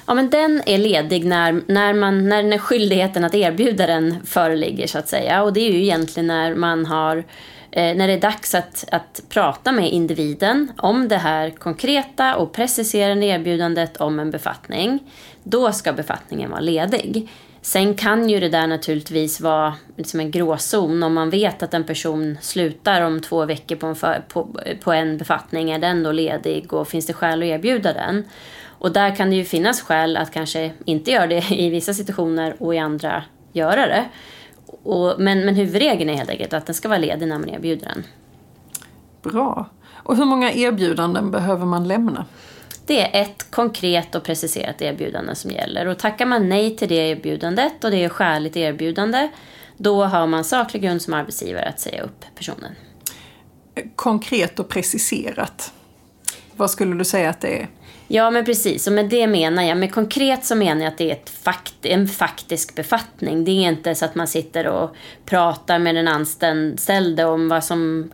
Ja, 0.05 0.13
men 0.13 0.29
den 0.29 0.61
är 0.65 0.77
ledig 0.77 1.25
när, 1.25 1.61
när, 1.67 1.93
man, 1.93 2.29
när, 2.29 2.43
när 2.43 2.57
skyldigheten 2.57 3.23
att 3.23 3.35
erbjuda 3.35 3.87
den 3.87 4.25
föreligger, 4.25 4.87
så 4.87 4.97
att 4.97 5.07
säga. 5.07 5.43
Och 5.43 5.53
det 5.53 5.59
är 5.59 5.71
ju 5.71 5.83
egentligen 5.83 6.27
när 6.27 6.55
man 6.55 6.85
har 6.85 7.17
eh, 7.71 7.95
när 7.95 8.07
det 8.07 8.13
är 8.13 8.21
dags 8.21 8.55
att, 8.55 8.85
att 8.91 9.21
prata 9.29 9.71
med 9.71 9.91
individen 9.91 10.71
om 10.77 11.07
det 11.07 11.17
här 11.17 11.49
konkreta 11.49 12.35
och 12.35 12.53
preciserande 12.53 13.25
erbjudandet 13.25 13.97
om 13.97 14.19
en 14.19 14.31
befattning, 14.31 14.99
då 15.43 15.71
ska 15.71 15.93
befattningen 15.93 16.49
vara 16.49 16.61
ledig. 16.61 17.29
Sen 17.65 17.95
kan 17.95 18.29
ju 18.29 18.39
det 18.39 18.49
där 18.49 18.67
naturligtvis 18.67 19.41
vara 19.41 19.73
liksom 19.97 20.19
en 20.19 20.31
gråzon. 20.31 21.03
Om 21.03 21.13
man 21.13 21.29
vet 21.29 21.63
att 21.63 21.73
en 21.73 21.83
person 21.83 22.37
slutar 22.41 23.01
om 23.01 23.21
två 23.21 23.45
veckor 23.45 23.75
på 23.75 23.87
en, 23.87 23.95
för, 23.95 24.23
på, 24.27 24.59
på 24.83 24.91
en 24.93 25.17
befattning, 25.17 25.71
är 25.71 25.79
den 25.79 26.03
då 26.03 26.11
ledig 26.11 26.73
och 26.73 26.87
finns 26.87 27.05
det 27.05 27.13
skäl 27.13 27.39
att 27.39 27.45
erbjuda 27.45 27.93
den? 27.93 28.23
Och 28.65 28.91
där 28.91 29.15
kan 29.15 29.29
det 29.29 29.35
ju 29.35 29.45
finnas 29.45 29.81
skäl 29.81 30.17
att 30.17 30.31
kanske 30.31 30.71
inte 30.85 31.11
göra 31.11 31.27
det 31.27 31.51
i 31.51 31.69
vissa 31.69 31.93
situationer 31.93 32.55
och 32.59 32.75
i 32.75 32.77
andra 32.77 33.23
göra 33.53 33.87
det. 33.87 34.05
Och, 34.65 35.15
men, 35.19 35.45
men 35.45 35.55
huvudregeln 35.55 36.09
är 36.09 36.13
helt 36.13 36.29
enkelt 36.29 36.53
att 36.53 36.65
den 36.65 36.75
ska 36.75 36.87
vara 36.87 36.99
ledig 36.99 37.27
när 37.27 37.39
man 37.39 37.49
erbjuder 37.49 37.85
den. 37.85 38.03
Bra. 39.31 39.69
Och 39.95 40.17
hur 40.17 40.25
många 40.25 40.51
erbjudanden 40.51 41.31
behöver 41.31 41.65
man 41.65 41.87
lämna? 41.87 42.25
Det 42.85 43.01
är 43.01 43.21
ett 43.21 43.51
konkret 43.51 44.15
och 44.15 44.23
preciserat 44.23 44.81
erbjudande 44.81 45.35
som 45.35 45.51
gäller. 45.51 45.85
Och 45.85 45.99
tackar 45.99 46.25
man 46.25 46.49
nej 46.49 46.75
till 46.75 46.89
det 46.89 46.95
erbjudandet 46.95 47.83
och 47.83 47.91
det 47.91 48.03
är 48.03 48.09
skäligt 48.09 48.57
erbjudande, 48.57 49.29
då 49.77 50.03
har 50.03 50.27
man 50.27 50.43
saklig 50.43 50.83
grund 50.83 51.01
som 51.01 51.13
arbetsgivare 51.13 51.65
att 51.65 51.79
säga 51.79 52.03
upp 52.03 52.25
personen. 52.35 52.75
Konkret 53.95 54.59
och 54.59 54.69
preciserat. 54.69 55.73
Vad 56.55 56.71
skulle 56.71 56.95
du 56.95 57.05
säga 57.05 57.29
att 57.29 57.41
det 57.41 57.61
är? 57.61 57.67
Ja, 58.07 58.31
men 58.31 58.45
precis. 58.45 58.87
Och 58.87 58.93
med 58.93 59.09
det 59.09 59.27
menar 59.27 59.63
jag, 59.63 59.77
med 59.77 59.93
konkret 59.93 60.45
så 60.45 60.55
menar 60.55 60.81
jag 60.81 60.91
att 60.91 60.97
det 60.97 61.09
är 61.11 61.15
ett 61.15 61.29
fakt, 61.29 61.85
en 61.85 62.07
faktisk 62.07 62.75
befattning. 62.75 63.45
Det 63.45 63.51
är 63.51 63.69
inte 63.69 63.95
så 63.95 64.05
att 64.05 64.15
man 64.15 64.27
sitter 64.27 64.67
och 64.67 64.95
pratar 65.25 65.79
med 65.79 65.95
den 65.95 66.07
anställde 66.07 67.25
om 67.25 67.49
vad 67.49 67.63
som 67.63 68.11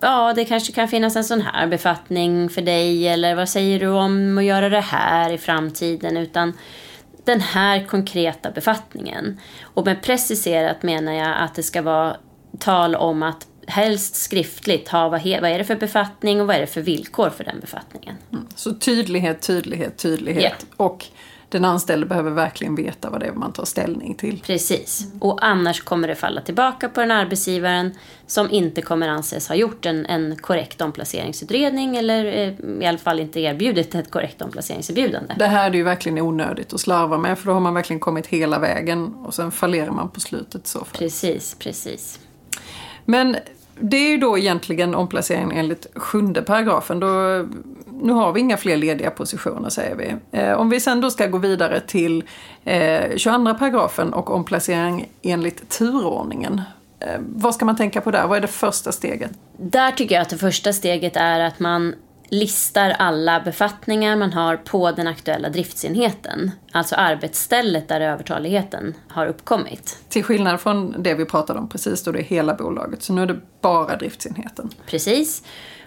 ja, 0.00 0.32
det 0.36 0.44
kanske 0.44 0.72
kan 0.72 0.88
finnas 0.88 1.16
en 1.16 1.24
sån 1.24 1.40
här 1.40 1.66
befattning 1.66 2.48
för 2.48 2.62
dig 2.62 3.08
eller 3.08 3.34
vad 3.34 3.48
säger 3.48 3.80
du 3.80 3.86
om 3.86 4.38
att 4.38 4.44
göra 4.44 4.68
det 4.68 4.80
här 4.80 5.32
i 5.32 5.38
framtiden? 5.38 6.16
Utan 6.16 6.52
den 7.24 7.40
här 7.40 7.86
konkreta 7.86 8.50
befattningen. 8.50 9.40
Och 9.62 9.84
med 9.86 10.02
preciserat 10.02 10.82
menar 10.82 11.12
jag 11.12 11.36
att 11.38 11.54
det 11.54 11.62
ska 11.62 11.82
vara 11.82 12.16
tal 12.58 12.94
om 12.94 13.22
att 13.22 13.46
helst 13.66 14.14
skriftligt 14.14 14.88
ha 14.88 15.08
vad, 15.08 15.22
vad 15.22 15.50
är 15.50 15.58
det 15.58 15.64
för 15.64 15.76
befattning 15.76 16.40
och 16.40 16.46
vad 16.46 16.56
är 16.56 16.60
det 16.60 16.66
för 16.66 16.80
villkor 16.80 17.30
för 17.30 17.44
den 17.44 17.60
befattningen. 17.60 18.16
Mm. 18.32 18.46
Så 18.54 18.74
tydlighet, 18.74 19.42
tydlighet, 19.42 19.96
tydlighet. 19.96 20.42
Yeah. 20.42 20.54
Och 20.76 21.06
den 21.52 21.64
anställde 21.64 22.06
behöver 22.06 22.30
verkligen 22.30 22.74
veta 22.74 23.10
vad 23.10 23.20
det 23.20 23.26
är 23.26 23.32
man 23.32 23.52
tar 23.52 23.64
ställning 23.64 24.14
till. 24.14 24.42
Precis. 24.46 25.06
Och 25.20 25.44
annars 25.44 25.80
kommer 25.80 26.08
det 26.08 26.14
falla 26.14 26.40
tillbaka 26.40 26.88
på 26.88 27.00
den 27.00 27.10
arbetsgivaren 27.10 27.94
som 28.26 28.50
inte 28.50 28.82
kommer 28.82 29.08
anses 29.08 29.48
ha 29.48 29.54
gjort 29.54 29.86
en, 29.86 30.06
en 30.06 30.36
korrekt 30.36 30.80
omplaceringsutredning 30.80 31.96
eller 31.96 32.24
eh, 32.24 32.82
i 32.82 32.86
alla 32.86 32.98
fall 32.98 33.20
inte 33.20 33.40
erbjudit 33.40 33.94
ett 33.94 34.10
korrekt 34.10 34.42
omplaceringserbjudande. 34.42 35.34
Det 35.38 35.46
här 35.46 35.70
är 35.70 35.74
ju 35.74 35.82
verkligen 35.82 36.18
onödigt 36.18 36.72
att 36.72 36.80
slarva 36.80 37.18
med 37.18 37.38
för 37.38 37.46
då 37.46 37.52
har 37.52 37.60
man 37.60 37.74
verkligen 37.74 38.00
kommit 38.00 38.26
hela 38.26 38.58
vägen 38.58 39.14
och 39.14 39.34
sen 39.34 39.50
fallerar 39.50 39.90
man 39.90 40.08
på 40.08 40.20
slutet 40.20 40.66
så 40.66 40.78
fall. 40.78 40.98
Precis, 40.98 41.56
precis. 41.58 42.18
Men 43.04 43.36
det 43.80 43.96
är 43.96 44.10
ju 44.10 44.16
då 44.16 44.38
egentligen 44.38 44.94
omplaceringen 44.94 45.52
enligt 45.52 45.86
sjunde 45.94 46.42
paragrafen. 46.42 47.00
Då, 47.00 47.08
nu 48.02 48.12
har 48.12 48.32
vi 48.32 48.40
inga 48.40 48.56
fler 48.56 48.76
lediga 48.76 49.10
positioner 49.10 49.68
säger 49.68 49.96
vi. 49.96 50.38
Eh, 50.38 50.52
om 50.52 50.70
vi 50.70 50.80
sen 50.80 51.00
då 51.00 51.10
ska 51.10 51.26
gå 51.26 51.38
vidare 51.38 51.80
till 51.80 52.24
eh, 52.64 53.16
22 53.16 53.54
paragrafen 53.54 54.12
och 54.12 54.30
omplacering 54.30 55.08
enligt 55.22 55.68
turordningen. 55.68 56.60
Eh, 57.00 57.20
vad 57.20 57.54
ska 57.54 57.64
man 57.64 57.76
tänka 57.76 58.00
på 58.00 58.10
där? 58.10 58.26
Vad 58.26 58.36
är 58.36 58.40
det 58.40 58.48
första 58.48 58.92
steget? 58.92 59.30
Där 59.56 59.92
tycker 59.92 60.14
jag 60.14 60.22
att 60.22 60.30
det 60.30 60.38
första 60.38 60.72
steget 60.72 61.16
är 61.16 61.40
att 61.40 61.60
man 61.60 61.94
listar 62.28 62.90
alla 62.98 63.40
befattningar 63.40 64.16
man 64.16 64.32
har 64.32 64.56
på 64.56 64.90
den 64.92 65.06
aktuella 65.06 65.48
driftsenheten. 65.48 66.50
Alltså 66.72 66.94
arbetsstället 66.94 67.88
där 67.88 68.00
övertaligheten 68.00 68.94
har 69.08 69.26
uppkommit. 69.26 69.98
Till 70.08 70.24
skillnad 70.24 70.60
från 70.60 71.02
det 71.02 71.14
vi 71.14 71.24
pratade 71.24 71.58
om 71.58 71.68
precis 71.68 72.04
då 72.04 72.12
det 72.12 72.18
är 72.18 72.24
hela 72.24 72.54
bolaget. 72.54 73.02
Så 73.02 73.12
nu 73.12 73.22
är 73.22 73.26
det 73.26 73.40
bara 73.60 73.96
driftsenheten. 73.96 74.70
Precis. 74.86 75.42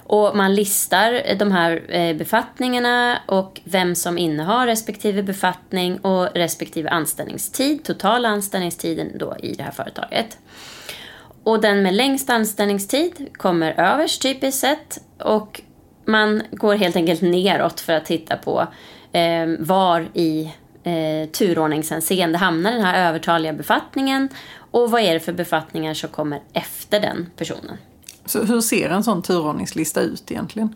Och 0.05 0.37
man 0.37 0.55
listar 0.55 1.35
de 1.35 1.51
här 1.51 1.95
eh, 1.95 2.15
befattningarna 2.15 3.19
och 3.25 3.61
vem 3.63 3.95
som 3.95 4.17
innehar 4.17 4.67
respektive 4.67 5.23
befattning 5.23 5.97
och 5.97 6.27
respektive 6.35 6.89
anställningstid, 6.89 7.83
totala 7.83 8.29
anställningstiden 8.29 9.11
då 9.17 9.35
i 9.39 9.53
det 9.53 9.63
här 9.63 9.71
företaget. 9.71 10.37
Och 11.43 11.61
den 11.61 11.83
med 11.83 11.93
längst 11.93 12.29
anställningstid 12.29 13.29
kommer 13.33 13.79
överst 13.79 14.21
typiskt 14.21 14.61
sett 14.61 15.01
och 15.19 15.61
man 16.05 16.43
går 16.51 16.75
helt 16.75 16.95
enkelt 16.95 17.21
neråt 17.21 17.79
för 17.79 17.93
att 17.93 18.05
titta 18.05 18.37
på 18.37 18.67
eh, 19.11 19.47
var 19.59 20.07
i 20.13 20.53
eh, 20.83 21.29
turordningshänseende 21.29 22.37
hamnar 22.37 22.71
den 22.71 22.81
här 22.81 23.09
övertaliga 23.09 23.53
befattningen 23.53 24.29
och 24.71 24.91
vad 24.91 25.01
är 25.01 25.13
det 25.13 25.19
för 25.19 25.33
befattningar 25.33 25.93
som 25.93 26.09
kommer 26.09 26.41
efter 26.53 26.99
den 26.99 27.29
personen. 27.37 27.77
Så 28.25 28.43
hur 28.43 28.61
ser 28.61 28.89
en 28.89 29.03
sån 29.03 29.21
turordningslista 29.21 30.01
ut 30.01 30.31
egentligen? 30.31 30.75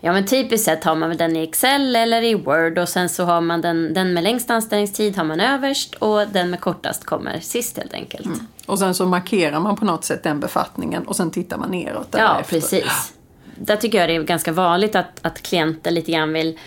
Ja 0.00 0.12
men 0.12 0.26
typiskt 0.26 0.64
sett 0.64 0.84
har 0.84 0.94
man 0.94 1.16
den 1.16 1.36
i 1.36 1.42
Excel 1.42 1.96
eller 1.96 2.22
i 2.22 2.34
Word 2.34 2.78
och 2.78 2.88
sen 2.88 3.08
så 3.08 3.24
har 3.24 3.40
man 3.40 3.60
den, 3.60 3.94
den 3.94 4.14
med 4.14 4.24
längst 4.24 4.50
anställningstid 4.50 5.16
har 5.16 5.24
man 5.24 5.40
överst 5.40 5.94
och 5.94 6.28
den 6.32 6.50
med 6.50 6.60
kortast 6.60 7.04
kommer 7.04 7.40
sist 7.40 7.76
helt 7.76 7.94
enkelt. 7.94 8.26
Mm. 8.26 8.46
Och 8.66 8.78
sen 8.78 8.94
så 8.94 9.06
markerar 9.06 9.60
man 9.60 9.76
på 9.76 9.84
något 9.84 10.04
sätt 10.04 10.22
den 10.22 10.40
befattningen 10.40 11.06
och 11.06 11.16
sen 11.16 11.30
tittar 11.30 11.58
man 11.58 11.70
neråt 11.70 12.12
därefter. 12.12 12.18
Ja 12.18 12.42
precis 12.48 13.12
där 13.60 13.76
tycker 13.76 13.98
jag 13.98 14.08
det 14.08 14.16
är 14.16 14.22
ganska 14.22 14.52
vanligt 14.52 14.96
att, 14.96 15.20
att 15.22 15.42
klienter 15.42 15.90
lite 15.90 16.12
grann 16.12 16.32
vill 16.32 16.58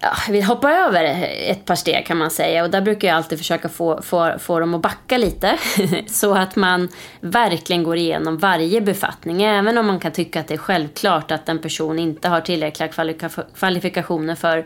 ja, 0.00 0.12
vill 0.28 0.44
hoppa 0.44 0.72
över 0.72 1.04
ett 1.46 1.64
par 1.64 1.74
steg 1.74 2.06
kan 2.06 2.18
man 2.18 2.30
säga. 2.30 2.64
Och 2.64 2.70
där 2.70 2.80
brukar 2.80 3.08
jag 3.08 3.16
alltid 3.16 3.38
försöka 3.38 3.68
få, 3.68 4.02
få, 4.02 4.32
få 4.38 4.60
dem 4.60 4.74
att 4.74 4.82
backa 4.82 5.18
lite. 5.18 5.58
så 6.06 6.34
att 6.34 6.56
man 6.56 6.88
verkligen 7.20 7.82
går 7.82 7.96
igenom 7.96 8.38
varje 8.38 8.80
befattning. 8.80 9.42
Även 9.42 9.78
om 9.78 9.86
man 9.86 10.00
kan 10.00 10.12
tycka 10.12 10.40
att 10.40 10.48
det 10.48 10.54
är 10.54 10.58
självklart 10.58 11.30
att 11.30 11.48
en 11.48 11.58
person 11.58 11.98
inte 11.98 12.28
har 12.28 12.40
tillräckliga 12.40 12.88
kvalifikationer 13.54 14.34
för 14.34 14.64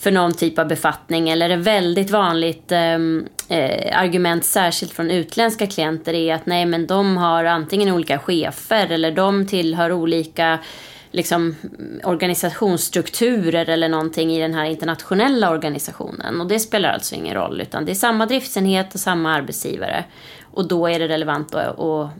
för 0.00 0.10
någon 0.10 0.34
typ 0.34 0.58
av 0.58 0.68
befattning 0.68 1.28
eller 1.28 1.50
ett 1.50 1.58
väldigt 1.58 2.10
vanligt 2.10 2.72
ehm, 2.72 3.26
eh, 3.48 4.00
argument 4.00 4.44
särskilt 4.44 4.92
från 4.92 5.10
utländska 5.10 5.66
klienter 5.66 6.14
är 6.14 6.34
att 6.34 6.46
nej 6.46 6.66
men 6.66 6.86
de 6.86 7.16
har 7.16 7.44
antingen 7.44 7.94
olika 7.94 8.18
chefer 8.18 8.90
eller 8.90 9.10
de 9.10 9.46
tillhör 9.46 9.92
olika 9.92 10.58
liksom, 11.10 11.54
organisationsstrukturer 12.04 13.68
eller 13.68 13.88
någonting 13.88 14.32
i 14.32 14.40
den 14.40 14.54
här 14.54 14.64
internationella 14.64 15.50
organisationen. 15.50 16.40
Och 16.40 16.46
det 16.46 16.58
spelar 16.58 16.88
alltså 16.88 17.14
ingen 17.14 17.34
roll 17.34 17.60
utan 17.60 17.84
det 17.84 17.92
är 17.92 17.94
samma 17.94 18.26
driftsenhet 18.26 18.94
och 18.94 19.00
samma 19.00 19.34
arbetsgivare. 19.34 20.04
Och 20.52 20.68
då 20.68 20.86
är 20.86 20.98
det 20.98 21.08
relevant 21.08 21.54
att, 21.54 21.78
att 21.80 22.10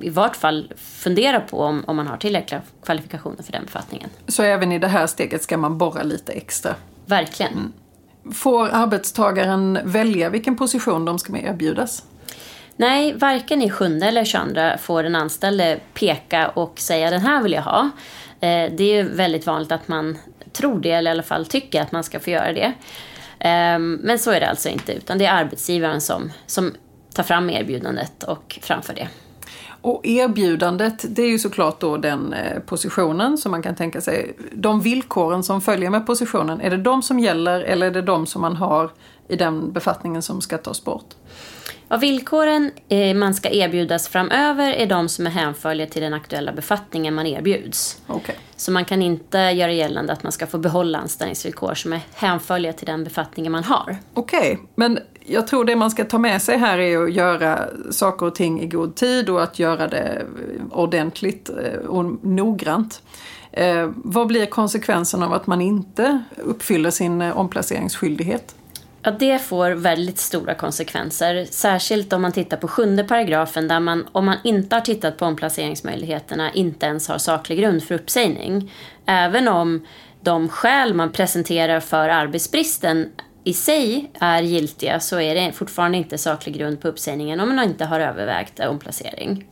i 0.00 0.10
vart 0.10 0.36
fall 0.36 0.72
fundera 0.76 1.40
på 1.40 1.58
om, 1.58 1.84
om 1.86 1.96
man 1.96 2.06
har 2.06 2.16
tillräckliga 2.16 2.62
kvalifikationer 2.82 3.42
för 3.42 3.52
den 3.52 3.64
befattningen. 3.64 4.10
Så 4.28 4.42
även 4.42 4.72
i 4.72 4.78
det 4.78 4.88
här 4.88 5.06
steget 5.06 5.42
ska 5.42 5.56
man 5.56 5.78
borra 5.78 6.02
lite 6.02 6.32
extra? 6.32 6.74
Verkligen. 7.06 7.52
Mm. 7.52 7.72
Får 8.34 8.68
arbetstagaren 8.68 9.78
välja 9.84 10.28
vilken 10.30 10.56
position 10.56 11.04
de 11.04 11.18
ska 11.18 11.38
erbjudas? 11.38 12.02
Nej, 12.76 13.14
varken 13.14 13.62
i 13.62 13.70
sjunde 13.70 14.06
eller 14.06 14.24
22 14.24 14.60
får 14.78 15.02
den 15.02 15.14
anställde 15.14 15.80
peka 15.94 16.48
och 16.48 16.78
säga 16.78 17.10
den 17.10 17.20
här 17.20 17.42
vill 17.42 17.52
jag 17.52 17.62
ha. 17.62 17.90
Eh, 18.40 18.72
det 18.72 18.82
är 18.82 18.94
ju 18.94 19.02
väldigt 19.02 19.46
vanligt 19.46 19.72
att 19.72 19.88
man 19.88 20.18
tror 20.52 20.80
det, 20.80 20.90
eller 20.90 21.10
i 21.10 21.12
alla 21.12 21.22
fall 21.22 21.46
tycker 21.46 21.82
att 21.82 21.92
man 21.92 22.04
ska 22.04 22.20
få 22.20 22.30
göra 22.30 22.52
det. 22.52 22.72
Ehm, 23.38 23.94
men 24.02 24.18
så 24.18 24.30
är 24.30 24.40
det 24.40 24.48
alltså 24.48 24.68
inte, 24.68 24.92
utan 24.92 25.18
det 25.18 25.24
är 25.24 25.32
arbetsgivaren 25.32 26.00
som, 26.00 26.32
som 26.46 26.72
tar 27.14 27.22
fram 27.22 27.50
erbjudandet 27.50 28.22
och 28.22 28.58
framför 28.62 28.94
det. 28.94 29.08
Och 29.82 30.06
erbjudandet, 30.06 31.04
det 31.08 31.22
är 31.22 31.28
ju 31.28 31.38
såklart 31.38 31.80
då 31.80 31.96
den 31.96 32.32
eh, 32.32 32.58
positionen 32.58 33.38
som 33.38 33.50
man 33.50 33.62
kan 33.62 33.74
tänka 33.74 34.00
sig. 34.00 34.36
De 34.52 34.80
villkoren 34.80 35.42
som 35.42 35.60
följer 35.60 35.90
med 35.90 36.06
positionen, 36.06 36.60
är 36.60 36.70
det 36.70 36.76
de 36.76 37.02
som 37.02 37.18
gäller 37.18 37.60
eller 37.60 37.86
är 37.86 37.90
det 37.90 38.02
de 38.02 38.26
som 38.26 38.40
man 38.40 38.56
har 38.56 38.90
i 39.28 39.36
den 39.36 39.72
befattningen 39.72 40.22
som 40.22 40.40
ska 40.40 40.58
tas 40.58 40.84
bort? 40.84 41.14
Ja, 41.92 41.98
villkoren 41.98 42.70
eh, 42.88 43.14
man 43.14 43.34
ska 43.34 43.50
erbjudas 43.50 44.08
framöver 44.08 44.72
är 44.72 44.86
de 44.86 45.08
som 45.08 45.26
är 45.26 45.30
hänförliga 45.30 45.86
till 45.86 46.02
den 46.02 46.14
aktuella 46.14 46.52
befattningen 46.52 47.14
man 47.14 47.26
erbjuds. 47.26 48.02
Okay. 48.08 48.34
Så 48.56 48.72
man 48.72 48.84
kan 48.84 49.02
inte 49.02 49.38
göra 49.38 49.72
gällande 49.72 50.12
att 50.12 50.22
man 50.22 50.32
ska 50.32 50.46
få 50.46 50.58
behålla 50.58 50.98
anställningsvillkor 50.98 51.74
som 51.74 51.92
är 51.92 52.00
hänförliga 52.14 52.72
till 52.72 52.86
den 52.86 53.04
befattningen 53.04 53.52
man 53.52 53.64
har. 53.64 53.96
Okej, 54.14 54.38
okay. 54.38 54.56
men 54.74 54.98
jag 55.26 55.46
tror 55.46 55.64
det 55.64 55.76
man 55.76 55.90
ska 55.90 56.04
ta 56.04 56.18
med 56.18 56.42
sig 56.42 56.58
här 56.58 56.78
är 56.78 57.02
att 57.02 57.12
göra 57.12 57.64
saker 57.90 58.26
och 58.26 58.34
ting 58.34 58.60
i 58.60 58.66
god 58.66 58.94
tid 58.94 59.28
och 59.28 59.42
att 59.42 59.58
göra 59.58 59.88
det 59.88 60.26
ordentligt 60.70 61.50
eh, 61.50 61.78
och 61.88 62.04
noggrant. 62.26 63.02
Eh, 63.52 63.90
vad 63.96 64.26
blir 64.26 64.46
konsekvensen 64.46 65.22
av 65.22 65.32
att 65.32 65.46
man 65.46 65.60
inte 65.60 66.22
uppfyller 66.36 66.90
sin 66.90 67.22
eh, 67.22 67.38
omplaceringsskyldighet? 67.38 68.54
Ja, 69.04 69.10
det 69.10 69.38
får 69.38 69.70
väldigt 69.70 70.18
stora 70.18 70.54
konsekvenser. 70.54 71.46
Särskilt 71.50 72.12
om 72.12 72.22
man 72.22 72.32
tittar 72.32 72.56
på 72.56 72.68
sjunde 72.68 73.04
paragrafen 73.04 73.68
där 73.68 73.80
man, 73.80 74.06
om 74.12 74.24
man 74.24 74.36
inte 74.44 74.76
har 74.76 74.80
tittat 74.80 75.16
på 75.16 75.24
omplaceringsmöjligheterna, 75.24 76.52
inte 76.52 76.86
ens 76.86 77.08
har 77.08 77.18
saklig 77.18 77.58
grund 77.58 77.82
för 77.82 77.94
uppsägning. 77.94 78.72
Även 79.06 79.48
om 79.48 79.86
de 80.20 80.48
skäl 80.48 80.94
man 80.94 81.12
presenterar 81.12 81.80
för 81.80 82.08
arbetsbristen 82.08 83.12
i 83.44 83.52
sig 83.52 84.10
är 84.20 84.42
giltiga 84.42 85.00
så 85.00 85.20
är 85.20 85.34
det 85.34 85.52
fortfarande 85.52 85.98
inte 85.98 86.18
saklig 86.18 86.54
grund 86.54 86.80
på 86.80 86.88
uppsägningen 86.88 87.40
om 87.40 87.56
man 87.56 87.64
inte 87.64 87.84
har 87.84 88.00
övervägt 88.00 88.60
omplacering. 88.60 89.46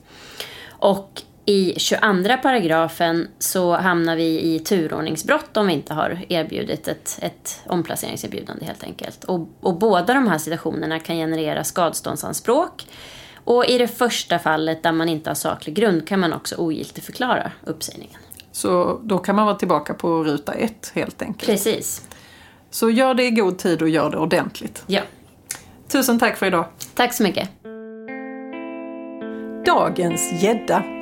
Och 0.69 1.23
i 1.51 1.75
22 1.77 2.37
paragrafen 2.43 3.29
så 3.39 3.77
hamnar 3.77 4.17
vi 4.17 4.55
i 4.55 4.59
turordningsbrott 4.59 5.57
om 5.57 5.67
vi 5.67 5.73
inte 5.73 5.95
har 5.95 6.25
erbjudit 6.29 6.89
ett, 6.89 7.19
ett 7.23 7.61
omplaceringserbjudande 7.67 8.65
helt 8.65 8.85
enkelt. 8.85 9.25
Och, 9.25 9.49
och 9.61 9.79
båda 9.79 10.15
de 10.15 10.29
här 10.29 10.39
situationerna 10.39 10.99
kan 10.99 11.17
generera 11.17 11.65
skadståndsanspråk. 11.65 12.87
Och 13.45 13.67
i 13.67 13.79
det 13.79 13.89
första 13.89 14.39
fallet 14.39 14.83
där 14.83 14.93
man 14.93 15.09
inte 15.09 15.31
har 15.31 15.35
saklig 15.35 15.75
grund 15.75 16.09
kan 16.09 16.21
man 16.21 16.33
också 16.33 16.57
ogiltigförklara 16.57 17.53
uppsägningen. 17.65 18.21
Så 18.53 19.01
då 19.03 19.19
kan 19.19 19.37
man 19.37 19.47
vara 19.47 19.57
tillbaka 19.57 19.95
på 19.95 20.25
ruta 20.25 20.53
ett 20.53 20.93
helt 20.95 21.23
enkelt? 21.23 21.51
Precis. 21.51 22.09
Så 22.71 22.91
gör 22.91 23.15
det 23.15 23.25
i 23.25 23.31
god 23.31 23.59
tid 23.59 23.83
och 23.83 23.89
gör 23.89 24.11
det 24.11 24.19
ordentligt. 24.19 24.85
Ja. 24.87 25.03
Tusen 25.89 26.19
tack 26.19 26.37
för 26.37 26.47
idag. 26.47 26.65
Tack 26.95 27.15
så 27.15 27.23
mycket. 27.23 27.49
Dagens 29.67 30.43
gädda. 30.43 31.00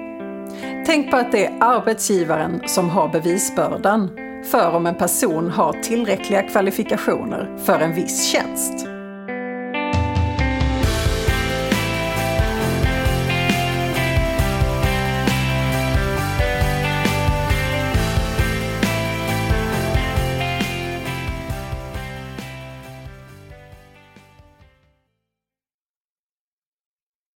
Tänk 0.87 1.11
på 1.11 1.17
att 1.17 1.33
det 1.33 1.47
är 1.47 1.57
arbetsgivaren 1.61 2.63
som 2.67 2.91
har 2.91 3.09
bevisbördan 3.09 4.11
för 4.45 4.71
om 4.71 4.87
en 4.87 4.95
person 4.95 5.51
har 5.51 5.73
tillräckliga 5.73 6.43
kvalifikationer 6.43 7.57
för 7.65 7.79
en 7.79 7.95
viss 7.95 8.25
tjänst. 8.25 8.98